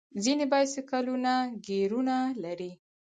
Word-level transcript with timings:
ځینې 0.23 0.45
بایسکلونه 0.53 1.33
ګیرونه 1.65 2.17
لري. 2.43 2.71